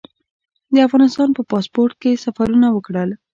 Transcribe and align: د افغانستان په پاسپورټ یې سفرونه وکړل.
د 0.73 0.75
افغانستان 0.87 1.29
په 1.37 1.41
پاسپورټ 1.51 1.97
یې 2.07 2.21
سفرونه 2.25 2.67
وکړل. 2.71 3.09